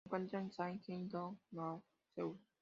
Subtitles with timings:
[0.03, 1.83] Se encuentra en Sanggye-dong, Nowon-gu,
[2.15, 2.35] Seúl.